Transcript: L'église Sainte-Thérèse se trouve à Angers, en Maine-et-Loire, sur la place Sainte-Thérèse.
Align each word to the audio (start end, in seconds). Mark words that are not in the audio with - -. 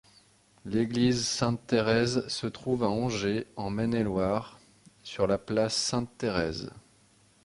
L'église 0.65 1.27
Sainte-Thérèse 1.27 2.27
se 2.27 2.47
trouve 2.47 2.83
à 2.83 2.87
Angers, 2.89 3.45
en 3.55 3.69
Maine-et-Loire, 3.69 4.59
sur 5.03 5.27
la 5.27 5.37
place 5.37 5.75
Sainte-Thérèse. 5.75 6.71